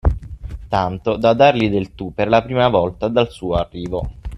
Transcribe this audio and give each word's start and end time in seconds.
tanto 0.67 1.15
da 1.15 1.35
dargli 1.35 1.69
del 1.69 1.93
tu 1.93 2.11
per 2.11 2.27
la 2.27 2.41
prima 2.41 2.67
volta 2.69 3.07
dal 3.07 3.29
suo 3.29 3.53
arrivo 3.53 4.13